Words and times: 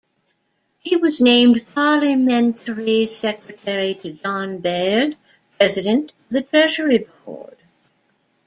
He 0.79 0.95
was 0.95 1.21
named 1.21 1.63
Parliamentary 1.75 3.05
secretary 3.05 3.93
to 4.01 4.13
John 4.13 4.57
Baird, 4.57 5.15
President 5.59 6.09
of 6.23 6.29
the 6.31 6.41
Treasury 6.41 7.07
Board. 7.23 7.59